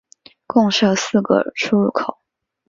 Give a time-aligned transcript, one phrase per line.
[0.47, 2.17] 共设四个出入口。